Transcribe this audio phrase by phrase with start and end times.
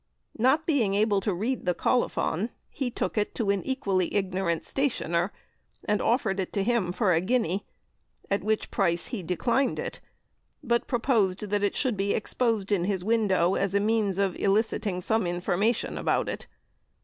[0.39, 5.31] Not being able to read the Colophon, he took it to an equally ignorant stationer,
[5.85, 7.67] and offered it to him for a guinea,
[8.31, 9.99] at which price he declined it,
[10.63, 15.01] but proposed that it should be exposed in his window as a means of eliciting
[15.01, 16.47] some information about it.